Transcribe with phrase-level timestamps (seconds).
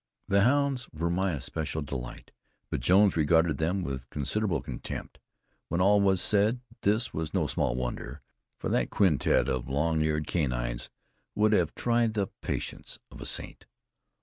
[0.27, 2.31] The hounds were my especial delight.
[2.71, 5.19] But Jones regarded them with considerable contempt.
[5.67, 8.23] When all was said, this was no small wonder,
[8.57, 10.89] for that quintet of long eared canines
[11.35, 13.67] would have tried the patience of a saint.